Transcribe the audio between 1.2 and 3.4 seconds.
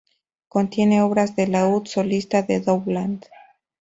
de laúd solista de Dowland.